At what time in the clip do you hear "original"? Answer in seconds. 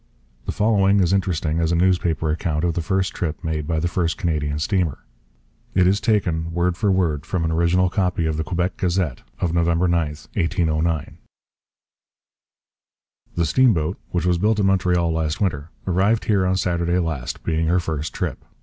7.51-7.87